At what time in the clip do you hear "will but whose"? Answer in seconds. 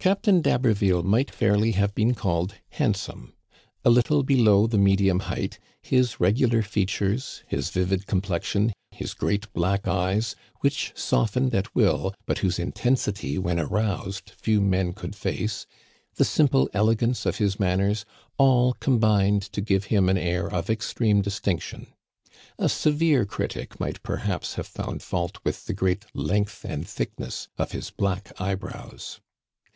11.74-12.58